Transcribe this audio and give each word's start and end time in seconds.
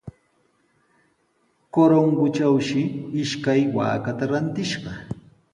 Corongotrawshi 1.73 2.81
ishkay 3.21 3.61
waakata 3.75 4.23
rantishqa. 4.31 4.91